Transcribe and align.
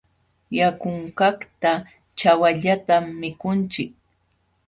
Yakunkaqta 0.57 1.71
ćhawallatam 2.17 3.03
mikunchik. 3.21 3.91